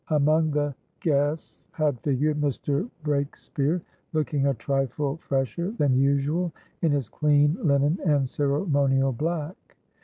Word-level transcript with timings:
Among 0.09 0.49
the 0.49 0.73
guests 0.99 1.67
had 1.73 1.99
figured 1.99 2.41
Mr. 2.41 2.89
Breakspeare, 3.03 3.83
looking 4.13 4.47
a 4.47 4.55
trifle 4.55 5.17
fresher 5.17 5.69
than 5.77 5.93
usual 5.95 6.51
in 6.81 6.91
his 6.91 7.07
clean 7.07 7.55
linen 7.61 7.99
and 8.03 8.27
ceremonial 8.27 9.11
black. 9.11 9.77